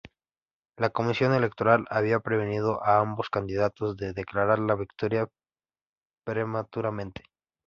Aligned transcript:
La 0.77 0.89
comisión 0.89 1.31
electoral 1.31 1.85
había 1.91 2.19
prevenido 2.21 2.83
a 2.83 3.01
ambos 3.01 3.29
candidatos 3.29 3.95
de 3.97 4.13
declarar 4.13 4.57
la 4.57 4.73
victoria 4.73 5.29
prematuramente. 6.25 7.21